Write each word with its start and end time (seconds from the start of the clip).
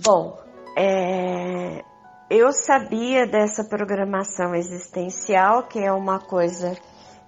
Bom, 0.00 0.38
é, 0.76 1.82
eu 2.30 2.52
sabia 2.52 3.26
dessa 3.26 3.64
programação 3.64 4.54
existencial, 4.54 5.64
que 5.64 5.80
é 5.80 5.90
uma 5.90 6.20
coisa 6.20 6.76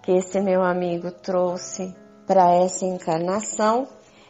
que 0.04 0.12
esse 0.12 0.40
meu 0.40 0.62
amigo 0.62 1.10
trouxe 1.10 1.92
para 2.28 2.54
essa 2.54 2.86
encarnação, 2.86 3.88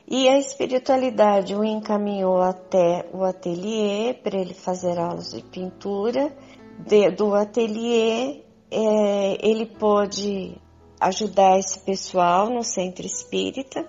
e 0.09 0.27
a 0.27 0.39
espiritualidade 0.39 1.55
o 1.55 1.63
encaminhou 1.63 2.41
até 2.41 3.05
o 3.13 3.25
ateliê 3.25 4.15
para 4.15 4.39
ele 4.39 4.55
fazer 4.55 4.99
aulas 4.99 5.33
de 5.33 5.43
pintura. 5.43 6.35
De, 6.79 7.11
do 7.11 7.35
ateliê, 7.35 8.43
é, 8.71 9.47
ele 9.47 9.67
pôde 9.67 10.57
ajudar 10.99 11.59
esse 11.59 11.79
pessoal 11.81 12.49
no 12.49 12.65
centro 12.65 13.05
espírita 13.05 13.87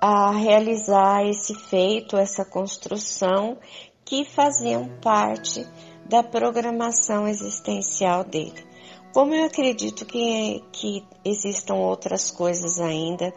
a 0.00 0.30
realizar 0.30 1.26
esse 1.26 1.54
feito, 1.54 2.16
essa 2.16 2.44
construção 2.44 3.58
que 4.06 4.24
faziam 4.24 4.88
parte 5.02 5.66
da 6.04 6.22
programação 6.22 7.26
existencial 7.26 8.24
dele. 8.24 8.64
Como 9.12 9.34
eu 9.34 9.44
acredito 9.44 10.06
que, 10.06 10.62
que 10.72 11.04
existam 11.24 11.74
outras 11.74 12.30
coisas 12.30 12.78
ainda 12.78 13.34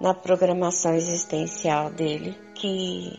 na 0.00 0.14
programação 0.14 0.94
existencial 0.94 1.90
dele 1.90 2.36
que, 2.54 3.18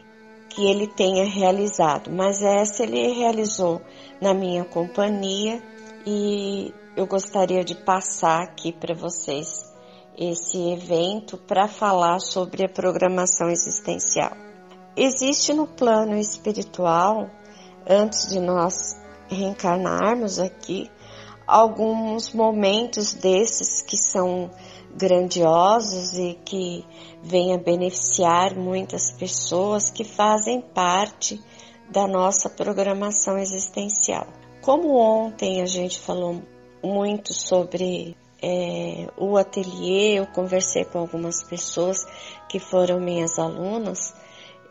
que 0.50 0.66
ele 0.66 0.88
tenha 0.88 1.26
realizado, 1.26 2.10
mas 2.10 2.42
essa 2.42 2.84
ele 2.84 3.14
realizou 3.14 3.82
na 4.22 4.34
minha 4.34 4.64
companhia 4.64 5.62
e 6.06 6.74
eu 6.96 7.06
gostaria 7.06 7.64
de 7.64 7.76
passar 7.76 8.44
aqui 8.44 8.72
para 8.72 8.94
vocês 8.94 9.74
esse 10.18 10.58
evento 10.72 11.38
para 11.38 11.68
falar 11.68 12.20
sobre 12.20 12.64
a 12.64 12.70
programação 12.70 13.50
existencial. 13.50 14.53
Existe 14.96 15.54
no 15.54 15.66
plano 15.66 16.16
espiritual, 16.18 17.28
antes 17.90 18.30
de 18.30 18.40
nós 18.40 18.96
reencarnarmos 19.28 20.38
aqui, 20.38 20.88
alguns 21.48 22.32
momentos 22.32 23.16
desses 23.16 23.82
que 23.82 23.98
são 23.98 24.52
grandiosos 24.96 26.14
e 26.14 26.36
que 26.46 26.86
vêm 27.24 27.56
a 27.56 27.58
beneficiar 27.58 28.56
muitas 28.56 29.12
pessoas 29.12 29.90
que 29.90 30.04
fazem 30.04 30.62
parte 30.62 31.42
da 31.90 32.08
nossa 32.08 32.48
programação 32.48 33.40
existencial. 33.40 34.28
Como 34.62 34.96
ontem 34.96 35.64
a 35.64 35.66
gente 35.66 36.00
falou 36.00 36.40
muito 36.84 37.34
sobre 37.34 38.16
é, 38.44 39.08
o 39.18 39.38
ateliê, 39.38 40.20
eu 40.20 40.28
conversei 40.28 40.86
com 40.86 41.00
algumas 41.00 41.44
pessoas 41.44 42.06
que 42.48 42.60
foram 42.60 43.00
minhas 43.00 43.40
alunas 43.40 44.14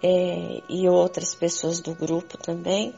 é, 0.02 0.62
e 0.68 0.88
outras 0.88 1.34
pessoas 1.34 1.80
do 1.80 1.94
grupo 1.94 2.36
também. 2.38 2.94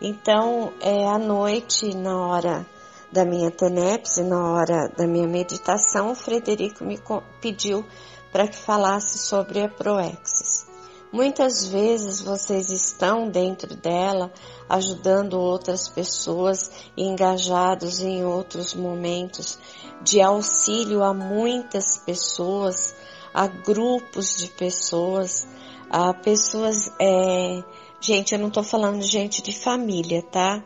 Então, 0.00 0.72
é, 0.80 1.06
à 1.06 1.18
noite, 1.18 1.94
na 1.94 2.18
hora 2.26 2.66
da 3.12 3.24
minha 3.24 3.50
tenepse, 3.50 4.22
na 4.22 4.52
hora 4.52 4.88
da 4.96 5.06
minha 5.06 5.26
meditação, 5.26 6.12
o 6.12 6.14
Frederico 6.14 6.84
me 6.84 6.98
pediu 7.40 7.84
para 8.32 8.46
que 8.46 8.56
falasse 8.56 9.18
sobre 9.18 9.62
a 9.62 9.68
proexis. 9.68 10.68
Muitas 11.12 11.66
vezes 11.66 12.20
vocês 12.20 12.70
estão 12.70 13.28
dentro 13.28 13.74
dela, 13.74 14.32
ajudando 14.68 15.40
outras 15.40 15.88
pessoas, 15.88 16.70
engajados 16.96 18.00
em 18.00 18.24
outros 18.24 18.74
momentos 18.74 19.58
de 20.02 20.22
auxílio 20.22 21.02
a 21.02 21.12
muitas 21.12 21.98
pessoas, 21.98 22.94
a 23.34 23.48
grupos 23.48 24.36
de 24.36 24.46
pessoas, 24.50 25.48
a 25.90 26.14
pessoas. 26.14 26.90
É... 27.00 27.62
Gente, 28.00 28.32
eu 28.32 28.38
não 28.38 28.48
estou 28.48 28.62
falando 28.62 29.02
gente 29.02 29.42
de 29.42 29.52
família, 29.52 30.22
tá? 30.22 30.64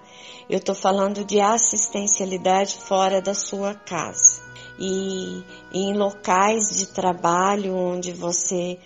Eu 0.48 0.58
estou 0.58 0.75
falando 0.75 1.25
de 1.25 1.41
assistencialidade 1.41 2.77
fora 2.77 3.20
da 3.20 3.34
sua 3.34 3.75
casa 3.75 4.44
e 4.78 5.42
em 5.72 5.92
locais 5.94 6.76
de 6.76 6.87
trabalho 6.87 7.75
onde 7.75 8.12
você 8.12 8.78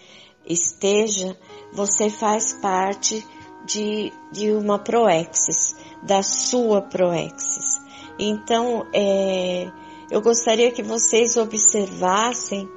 esteja, 0.46 1.36
você 1.72 2.10
faz 2.10 2.54
parte 2.54 3.24
de, 3.66 4.12
de 4.32 4.50
uma 4.52 4.78
proexis, 4.78 5.76
da 6.02 6.22
sua 6.22 6.82
proexis. 6.82 7.80
Então, 8.18 8.86
é, 8.92 9.70
eu 10.10 10.20
gostaria 10.20 10.70
que 10.70 10.82
vocês 10.82 11.36
observassem 11.36 12.68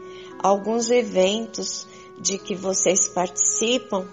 alguns 0.41 0.89
eventos 0.89 1.87
de 2.21 2.37
que 2.37 2.55
vocês 2.55 3.09
participam 3.09 4.07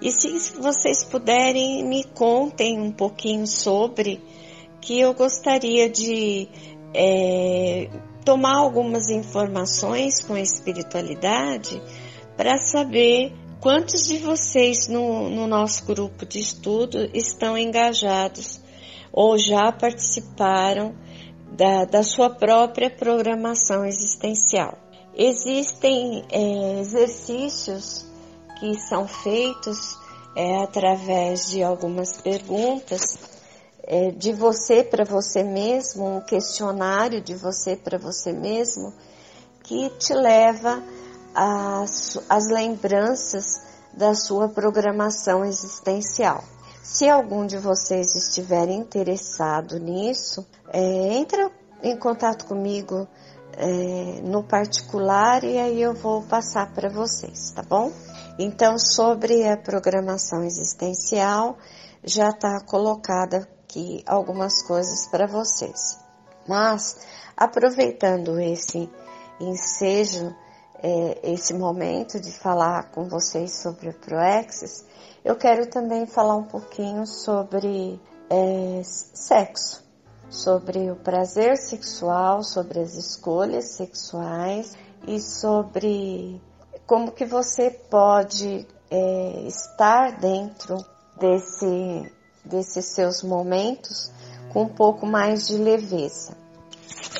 e 0.00 0.10
se 0.10 0.56
vocês 0.58 1.04
puderem 1.04 1.84
me 1.84 2.04
contem 2.04 2.80
um 2.80 2.90
pouquinho 2.90 3.46
sobre 3.46 4.20
que 4.80 5.00
eu 5.00 5.14
gostaria 5.14 5.88
de 5.88 6.48
é, 6.94 7.88
tomar 8.24 8.56
algumas 8.56 9.08
informações 9.08 10.22
com 10.22 10.34
a 10.34 10.40
espiritualidade 10.40 11.80
para 12.36 12.58
saber 12.58 13.32
quantos 13.60 14.06
de 14.06 14.18
vocês 14.18 14.88
no, 14.88 15.30
no 15.30 15.46
nosso 15.46 15.86
grupo 15.86 16.26
de 16.26 16.38
estudo 16.38 17.08
estão 17.14 17.56
engajados 17.56 18.60
ou 19.10 19.38
já 19.38 19.72
participaram 19.72 20.94
da, 21.52 21.84
da 21.84 22.02
sua 22.02 22.28
própria 22.28 22.90
programação 22.90 23.86
existencial. 23.86 24.83
Existem 25.16 26.24
é, 26.30 26.80
exercícios 26.80 28.04
que 28.58 28.76
são 28.80 29.06
feitos 29.06 29.96
é, 30.34 30.62
através 30.64 31.48
de 31.48 31.62
algumas 31.62 32.20
perguntas 32.20 33.16
é, 33.84 34.10
de 34.10 34.32
você 34.32 34.82
para 34.82 35.04
você 35.04 35.44
mesmo, 35.44 36.16
um 36.16 36.20
questionário 36.20 37.20
de 37.20 37.34
você 37.34 37.76
para 37.76 37.96
você 37.96 38.32
mesmo, 38.32 38.92
que 39.62 39.88
te 39.90 40.12
leva 40.12 40.82
às, 41.32 42.18
às 42.28 42.48
lembranças 42.48 43.62
da 43.92 44.14
sua 44.14 44.48
programação 44.48 45.44
existencial. 45.44 46.42
Se 46.82 47.08
algum 47.08 47.46
de 47.46 47.56
vocês 47.56 48.14
estiver 48.14 48.68
interessado 48.68 49.78
nisso, 49.78 50.44
é, 50.72 50.80
entre 51.14 51.48
em 51.82 51.96
contato 51.96 52.46
comigo 52.46 53.06
é, 53.56 54.20
no 54.22 54.42
particular 54.42 55.44
e 55.44 55.58
aí 55.58 55.80
eu 55.80 55.94
vou 55.94 56.22
passar 56.22 56.72
para 56.72 56.88
vocês, 56.88 57.50
tá 57.52 57.62
bom? 57.62 57.92
Então, 58.38 58.78
sobre 58.78 59.46
a 59.48 59.56
programação 59.56 60.42
existencial, 60.42 61.56
já 62.02 62.30
está 62.30 62.60
colocada 62.64 63.48
aqui 63.64 64.02
algumas 64.06 64.62
coisas 64.66 65.06
para 65.08 65.26
vocês. 65.26 65.98
Mas, 66.48 66.96
aproveitando 67.36 68.40
esse 68.40 68.90
ensejo, 69.40 70.34
é, 70.82 71.32
esse 71.32 71.54
momento 71.54 72.20
de 72.20 72.32
falar 72.32 72.90
com 72.90 73.08
vocês 73.08 73.62
sobre 73.62 73.88
o 73.88 73.94
Proexis, 73.94 74.84
eu 75.24 75.36
quero 75.36 75.66
também 75.66 76.06
falar 76.06 76.36
um 76.36 76.44
pouquinho 76.44 77.06
sobre 77.06 78.00
é, 78.28 78.82
sexo, 78.82 79.83
sobre 80.28 80.90
o 80.90 80.96
prazer 80.96 81.56
sexual, 81.56 82.42
sobre 82.42 82.80
as 82.80 82.94
escolhas 82.94 83.76
sexuais 83.76 84.76
e 85.06 85.20
sobre 85.20 86.40
como 86.86 87.12
que 87.12 87.24
você 87.24 87.70
pode 87.70 88.66
é, 88.90 89.46
estar 89.46 90.18
dentro 90.18 90.76
desse, 91.18 92.12
desses 92.44 92.86
seus 92.86 93.22
momentos 93.22 94.10
com 94.52 94.62
um 94.62 94.68
pouco 94.68 95.06
mais 95.06 95.46
de 95.46 95.56
leveza 95.56 96.36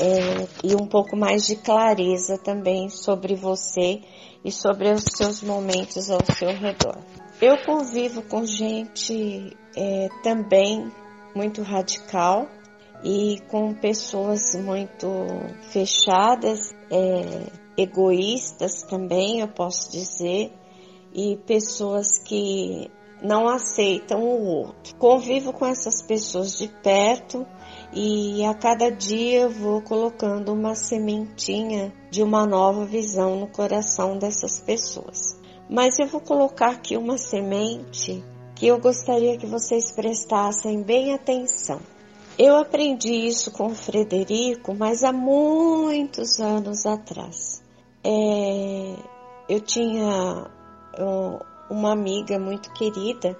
é, 0.00 0.48
e 0.62 0.75
um 0.75 0.86
pouco 0.86 1.16
mais 1.16 1.47
de 1.47 1.56
clareza 1.56 2.38
também 2.38 2.88
sobre 2.88 3.34
você 3.34 4.03
e 4.44 4.50
sobre 4.50 4.91
os 4.91 5.04
seus 5.16 5.42
momentos 5.42 6.10
ao 6.10 6.21
seu 6.36 6.50
redor. 6.50 6.98
Eu 7.41 7.56
convivo 7.65 8.22
com 8.22 8.44
gente 8.44 9.56
é, 9.76 10.09
também 10.22 10.91
muito 11.34 11.62
radical 11.62 12.48
e 13.04 13.39
com 13.51 13.74
pessoas 13.74 14.54
muito 14.54 15.06
fechadas, 15.71 16.74
é, 16.91 17.53
egoístas 17.77 18.83
também, 18.84 19.41
eu 19.41 19.48
posso 19.48 19.92
dizer, 19.92 20.51
e 21.12 21.36
pessoas 21.47 22.18
que 22.18 22.91
não 23.22 23.47
aceitam 23.47 24.22
o 24.22 24.47
outro. 24.47 24.97
Convivo 24.97 25.53
com 25.53 25.66
essas 25.66 26.03
pessoas 26.03 26.56
de 26.56 26.66
perto 26.68 27.47
e 27.92 28.42
a 28.45 28.54
cada 28.54 28.91
dia 28.91 29.42
eu 29.42 29.50
vou 29.50 29.83
colocando 29.83 30.53
uma 30.53 30.74
sementinha 30.74 31.92
de 32.10 32.22
uma 32.22 32.47
nova 32.47 32.86
visão 32.86 33.39
no 33.39 33.47
coração 33.48 34.18
dessas 34.18 34.59
pessoas. 34.59 35.39
Mas 35.68 35.98
eu 35.98 36.07
vou 36.07 36.21
colocar 36.21 36.71
aqui 36.71 36.97
uma 36.97 37.18
semente 37.18 38.24
que 38.54 38.66
eu 38.66 38.78
gostaria 38.78 39.36
que 39.36 39.47
vocês 39.47 39.92
prestassem 39.92 40.83
bem 40.83 41.12
atenção. 41.12 41.80
Eu 42.36 42.57
aprendi 42.57 43.28
isso 43.28 43.53
com 43.53 43.69
o 43.69 43.75
Frederico, 43.77 44.75
mas 44.75 45.04
há 45.04 45.13
muitos 45.13 46.41
anos 46.41 46.84
atrás. 46.84 47.63
É, 48.03 48.97
eu 49.48 49.60
tinha 49.60 50.51
uma 51.71 51.92
amiga 51.92 52.36
muito 52.36 52.72
querida 52.72 53.39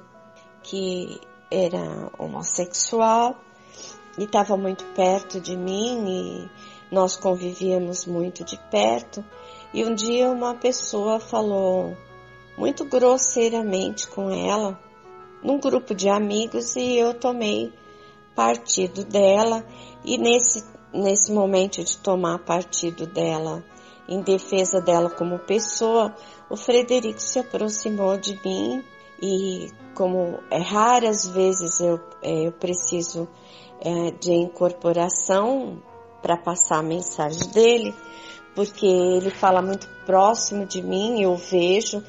que 0.63 1.21
era 1.51 2.09
homossexual 2.17 3.35
e 4.17 4.23
estava 4.23 4.57
muito 4.57 4.85
perto 4.95 5.41
de 5.41 5.57
mim 5.57 6.05
e 6.07 6.95
nós 6.95 7.17
convivíamos 7.17 8.07
muito 8.07 8.45
de 8.45 8.57
perto. 8.71 9.25
E 9.73 9.85
um 9.85 9.93
dia 9.93 10.31
uma 10.31 10.55
pessoa 10.55 11.19
falou 11.19 11.97
muito 12.57 12.85
grosseiramente 12.85 14.07
com 14.07 14.31
ela, 14.31 14.79
num 15.43 15.59
grupo 15.59 15.97
de 15.97 16.09
amigos, 16.09 16.77
e 16.77 16.97
eu 16.97 17.13
tomei 17.13 17.73
partido 18.35 19.05
dela. 19.05 19.65
E 20.05 20.19
nesse, 20.19 20.65
nesse 20.93 21.33
momento 21.33 21.83
de 21.83 21.99
tomar 21.99 22.39
partido 22.41 23.07
dela, 23.07 23.65
em 24.09 24.21
defesa 24.21 24.81
dela 24.81 25.11
como 25.11 25.39
pessoa, 25.39 26.15
o 26.51 26.57
Frederico 26.57 27.21
se 27.21 27.39
aproximou 27.39 28.17
de 28.19 28.39
mim 28.45 28.85
e 29.23 29.71
como 29.95 30.41
é, 30.51 30.59
raras 30.59 31.27
vezes 31.27 31.81
eu, 31.81 32.01
é, 32.23 32.47
eu 32.47 32.53
preciso 32.53 33.29
é, 33.81 34.11
de 34.11 34.33
incorporação 34.33 35.83
para 36.21 36.37
passar 36.37 36.79
a 36.79 36.83
mensagem 36.83 37.49
dele, 37.51 37.95
porque 38.55 38.87
ele 38.87 39.31
fala 39.31 39.61
muito 39.63 39.87
próximo 40.07 40.67
de 40.67 40.83
mim, 40.83 41.23
eu 41.23 41.37
vejo 41.37 42.03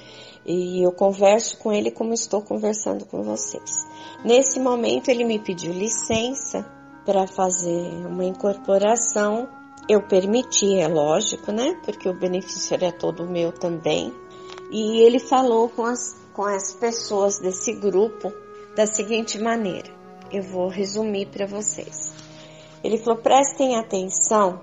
e 0.46 0.84
eu 0.84 0.92
converso 0.92 1.58
com 1.58 1.72
ele 1.72 1.90
como 1.90 2.14
estou 2.14 2.42
conversando 2.42 3.06
com 3.06 3.24
vocês. 3.24 3.88
Nesse 4.24 4.60
momento 4.60 5.10
ele 5.10 5.24
me 5.24 5.40
pediu 5.40 5.74
licença 5.74 6.66
para 7.06 7.28
fazer 7.28 8.06
uma 8.06 8.24
incorporação. 8.24 9.48
Eu 9.90 10.02
permiti, 10.08 10.78
é 10.78 10.88
lógico, 10.88 11.52
né? 11.52 11.80
Porque 11.84 12.08
o 12.08 12.18
benefício 12.18 12.76
era 12.76 12.92
todo 12.92 13.30
meu 13.30 13.52
também. 13.52 14.14
E 14.72 15.02
ele 15.02 15.20
falou 15.20 15.70
com 15.70 15.86
as, 15.86 16.16
com 16.34 16.44
as 16.44 16.74
pessoas 16.74 17.40
desse 17.40 17.74
grupo 17.74 18.32
da 18.76 18.86
seguinte 18.86 19.40
maneira: 19.40 19.90
eu 20.32 20.44
vou 20.44 20.68
resumir 20.68 21.28
para 21.28 21.46
vocês. 21.46 22.14
Ele 22.84 22.98
falou: 22.98 23.20
prestem 23.20 23.78
atenção 23.78 24.60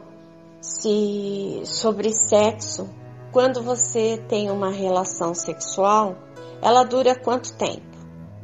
se 0.61 1.62
sobre 1.64 2.12
sexo, 2.12 2.88
quando 3.32 3.62
você 3.62 4.23
tem 4.29 4.50
uma 4.50 4.70
relação 4.70 5.34
sexual, 5.34 6.17
ela 6.61 6.84
dura 6.84 7.14
quanto 7.14 7.55
tempo? 7.55 7.96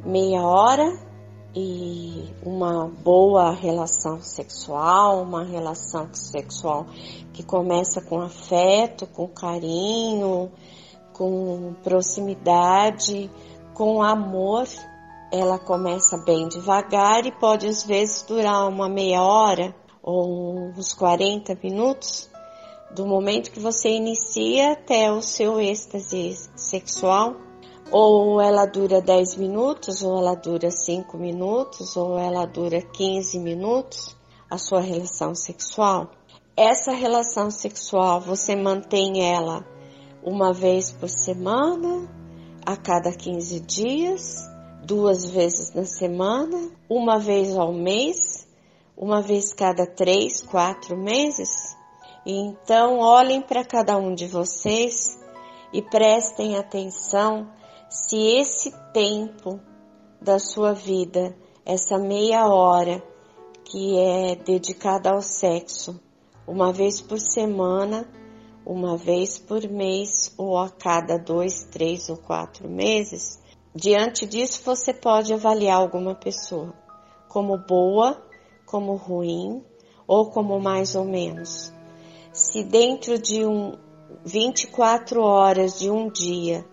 Meia 0.03 0.41
hora 0.41 0.99
e 1.55 2.33
uma 2.43 2.87
boa 2.87 3.51
relação 3.51 4.19
sexual, 4.19 5.21
uma 5.21 5.43
relação 5.43 6.09
sexual 6.11 6.87
que 7.31 7.43
começa 7.43 8.01
com 8.01 8.19
afeto, 8.19 9.05
com 9.05 9.27
carinho, 9.27 10.51
com 11.13 11.75
proximidade, 11.83 13.29
com 13.75 14.01
amor, 14.01 14.67
ela 15.31 15.59
começa 15.59 16.17
bem 16.25 16.47
devagar 16.47 17.25
e 17.25 17.31
pode 17.31 17.67
às 17.67 17.83
vezes 17.83 18.23
durar 18.23 18.67
uma 18.67 18.89
meia 18.89 19.21
hora 19.21 19.75
ou 20.01 20.71
uns 20.75 20.93
40 20.93 21.55
minutos 21.61 22.28
do 22.91 23.05
momento 23.05 23.51
que 23.51 23.59
você 23.59 23.89
inicia 23.89 24.73
até 24.73 25.11
o 25.11 25.21
seu 25.21 25.59
êxtase 25.59 26.49
sexual. 26.55 27.35
Ou 27.91 28.39
ela 28.39 28.65
dura 28.65 29.01
10 29.01 29.37
minutos, 29.37 30.03
ou 30.03 30.19
ela 30.19 30.35
dura 30.35 30.69
5 30.69 31.17
minutos, 31.17 31.97
ou 31.97 32.17
ela 32.19 32.45
dura 32.45 32.81
15 32.81 33.39
minutos, 33.39 34.15
a 34.49 34.57
sua 34.57 34.79
relação 34.79 35.33
sexual. 35.33 36.11
Essa 36.55 36.91
relação 36.91 37.49
sexual 37.49 38.21
você 38.21 38.55
mantém 38.55 39.23
ela 39.23 39.65
uma 40.23 40.53
vez 40.53 40.91
por 40.91 41.09
semana, 41.09 42.07
a 42.65 42.75
cada 42.75 43.11
15 43.11 43.61
dias, 43.61 44.47
duas 44.83 45.25
vezes 45.25 45.73
na 45.73 45.85
semana, 45.85 46.69
uma 46.89 47.17
vez 47.17 47.55
ao 47.55 47.73
mês, 47.73 48.47
uma 48.97 49.21
vez 49.21 49.53
cada 49.53 49.85
três, 49.85 50.41
quatro 50.41 50.97
meses. 50.97 51.77
Então, 52.31 52.99
olhem 52.99 53.41
para 53.41 53.65
cada 53.65 53.97
um 53.97 54.13
de 54.13 54.27
vocês 54.27 55.19
e 55.73 55.81
prestem 55.81 56.59
atenção 56.59 57.49
se 57.89 58.17
esse 58.37 58.71
tempo 58.93 59.59
da 60.21 60.37
sua 60.37 60.71
vida, 60.71 61.35
essa 61.65 61.97
meia 61.97 62.45
hora 62.45 63.01
que 63.65 63.97
é 63.97 64.35
dedicada 64.35 65.09
ao 65.09 65.23
sexo, 65.23 65.99
uma 66.47 66.71
vez 66.71 67.01
por 67.01 67.19
semana, 67.19 68.07
uma 68.63 68.95
vez 68.95 69.39
por 69.39 69.67
mês 69.67 70.31
ou 70.37 70.55
a 70.55 70.69
cada 70.69 71.17
dois, 71.17 71.63
três 71.71 72.09
ou 72.09 72.17
quatro 72.17 72.69
meses. 72.69 73.41
Diante 73.73 74.27
disso, 74.27 74.61
você 74.63 74.93
pode 74.93 75.33
avaliar 75.33 75.77
alguma 75.77 76.13
pessoa 76.13 76.75
como 77.27 77.57
boa, 77.57 78.21
como 78.67 78.93
ruim 78.93 79.65
ou 80.07 80.29
como 80.29 80.59
mais 80.59 80.93
ou 80.93 81.05
menos. 81.05 81.78
Se 82.31 82.63
dentro 82.63 83.17
de 83.17 83.45
um 83.45 83.77
24 84.23 85.21
horas 85.21 85.79
de 85.79 85.89
um 85.89 86.09
dia 86.09 86.65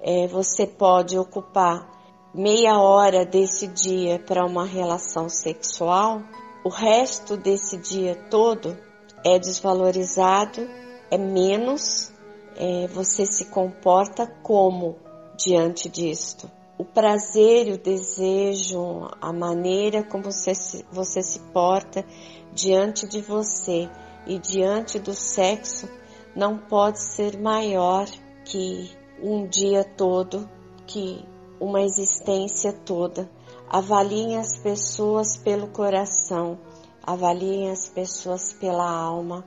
é, 0.00 0.26
você 0.26 0.66
pode 0.66 1.18
ocupar 1.18 1.88
meia 2.34 2.78
hora 2.78 3.24
desse 3.24 3.66
dia 3.68 4.18
para 4.18 4.44
uma 4.44 4.64
relação 4.64 5.28
sexual, 5.28 6.22
o 6.64 6.68
resto 6.68 7.36
desse 7.36 7.76
dia 7.76 8.14
todo 8.30 8.76
é 9.24 9.38
desvalorizado 9.38 10.68
é 11.10 11.18
menos, 11.18 12.12
é, 12.56 12.86
você 12.88 13.24
se 13.24 13.46
comporta 13.46 14.26
como 14.42 14.96
diante 15.36 15.88
disto. 15.88 16.50
O 16.76 16.84
prazer, 16.84 17.72
o 17.72 17.78
desejo, 17.78 19.08
a 19.20 19.32
maneira 19.32 20.02
como 20.02 20.24
você 20.24 20.54
se, 20.54 20.84
você 20.90 21.22
se 21.22 21.38
porta 21.52 22.04
diante 22.52 23.06
de 23.08 23.20
você 23.20 23.88
e 24.26 24.38
diante 24.38 24.98
do 24.98 25.14
sexo 25.14 25.88
não 26.34 26.58
pode 26.58 27.00
ser 27.00 27.38
maior 27.38 28.06
que 28.44 28.90
um 29.22 29.46
dia 29.46 29.84
todo, 29.84 30.48
que 30.86 31.24
uma 31.60 31.82
existência 31.82 32.72
toda. 32.72 33.30
Avaliem 33.68 34.36
as 34.36 34.58
pessoas 34.58 35.36
pelo 35.36 35.68
coração, 35.68 36.58
avaliem 37.02 37.70
as 37.70 37.88
pessoas 37.88 38.52
pela 38.52 38.88
alma, 38.88 39.44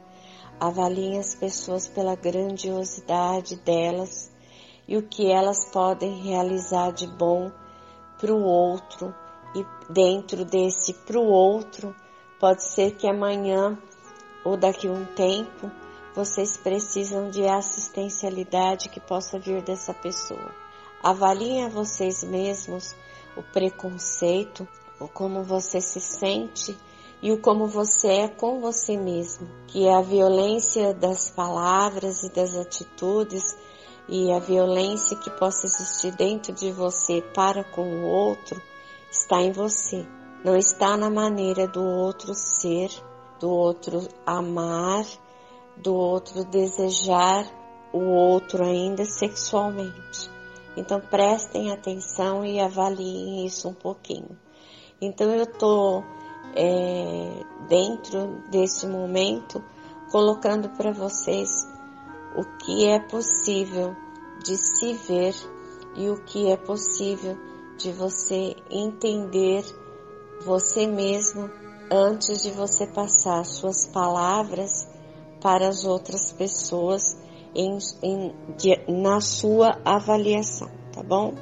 Avaliem 0.59 1.19
as 1.19 1.35
pessoas 1.35 1.88
pela 1.88 2.15
grandiosidade 2.15 3.57
delas 3.57 4.31
e 4.88 4.97
o 4.97 5.03
que 5.03 5.30
elas 5.30 5.69
podem 5.71 6.19
realizar 6.23 6.91
de 6.91 7.06
bom 7.06 7.51
para 8.19 8.33
o 8.33 8.41
outro 8.41 9.13
e 9.53 9.63
dentro 9.94 10.44
desse 10.44 10.95
para 11.06 11.19
o 11.19 11.28
outro 11.28 11.95
pode 12.40 12.63
ser 12.63 12.95
que 12.95 13.07
amanhã 13.07 13.78
ou 14.47 14.56
daqui 14.56 14.87
a 14.87 14.92
um 14.92 15.04
tempo 15.04 15.69
vocês 16.16 16.56
precisam 16.56 17.30
de 17.30 17.45
assistencialidade 17.45 18.87
que 18.87 18.99
possa 18.99 19.37
vir 19.37 19.61
dessa 19.61 19.94
pessoa. 19.94 20.56
Avaliem 21.04 21.66
a 21.66 21.69
vocês 21.69 22.23
mesmos 22.23 22.95
o 23.35 23.44
preconceito, 23.44 24.66
o 25.01 25.07
como 25.07 25.44
você 25.44 25.81
se 25.81 25.99
sente 25.99 26.75
e 27.21 27.31
o 27.31 27.42
como 27.42 27.68
você 27.68 28.07
é 28.07 28.27
com 28.30 28.61
você 28.61 28.95
mesmo, 28.95 29.49
que 29.68 29.85
é 29.85 29.94
a 29.94 30.01
violência 30.01 30.94
das 30.94 31.30
palavras 31.30 32.23
e 32.23 32.33
das 32.33 32.56
atitudes 32.56 33.57
e 34.07 34.31
a 34.31 34.39
violência 34.39 35.18
que 35.18 35.30
possa 35.30 35.68
existir 35.68 36.16
dentro 36.16 36.54
de 36.54 36.71
você 36.71 37.21
para 37.35 37.66
com 37.66 37.81
o 37.81 38.06
outro 38.06 38.61
está 39.11 39.42
em 39.42 39.51
você, 39.51 40.07
não 40.44 40.56
está 40.56 40.95
na 40.95 41.09
maneira 41.09 41.68
do 41.68 41.83
outro 41.83 42.33
ser, 42.33 42.89
do 43.39 43.49
outro 43.49 44.07
amar, 44.25 45.06
do 45.77 45.94
outro 45.94 46.44
desejar 46.45 47.45
o 47.94 47.99
outro 47.99 48.63
ainda 48.63 49.06
sexualmente. 49.06 50.29
Então 50.75 50.99
prestem 50.99 51.71
atenção 51.71 52.45
e 52.45 52.59
avaliem 52.59 53.45
isso 53.45 53.67
um 53.67 53.73
pouquinho. 53.73 54.37
Então 55.01 55.31
eu 55.31 55.45
tô 55.45 56.03
é, 56.56 57.44
dentro 57.67 58.41
desse 58.49 58.87
momento, 58.87 59.63
colocando 60.11 60.69
para 60.69 60.91
vocês 60.91 61.49
o 62.35 62.44
que 62.57 62.87
é 62.87 62.99
possível 62.99 63.95
de 64.44 64.56
se 64.56 64.94
ver 64.94 65.35
e 65.95 66.09
o 66.09 66.23
que 66.23 66.51
é 66.51 66.57
possível 66.57 67.37
de 67.77 67.91
você 67.91 68.56
entender 68.69 69.63
você 70.41 70.85
mesmo 70.85 71.49
antes 71.91 72.44
de 72.44 72.51
você 72.51 72.85
passar 72.85 73.44
suas 73.45 73.87
palavras 73.87 74.87
para 75.41 75.67
as 75.67 75.85
outras 75.85 76.31
pessoas 76.31 77.17
em, 77.56 77.77
em, 78.03 78.33
na 78.87 79.21
sua 79.21 79.79
avaliação, 79.83 80.69
tá 80.91 81.01
bom? 81.01 81.33